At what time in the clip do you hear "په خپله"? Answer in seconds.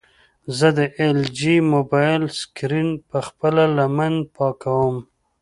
3.09-3.63